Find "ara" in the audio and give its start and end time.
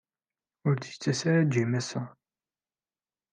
1.29-1.43